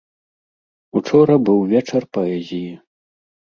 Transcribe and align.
Учора 1.01 1.35
быў 1.51 1.59
вечар 1.75 2.03
паэзіі. 2.19 2.75